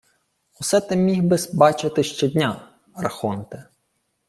[0.61, 3.65] —Усе те міг би-с бачити щодня, архонте...